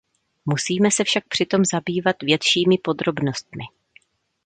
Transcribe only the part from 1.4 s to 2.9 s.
tom zabývat většími